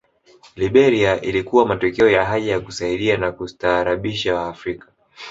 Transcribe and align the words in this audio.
Liberia 0.55 1.21
ilikuwa 1.21 1.65
matokeo 1.65 2.09
ya 2.09 2.25
haja 2.25 2.51
ya 2.51 2.59
kusaidia 2.59 3.17
na 3.17 3.31
kustaarabisha 3.31 4.35
Waafrika 4.35 4.87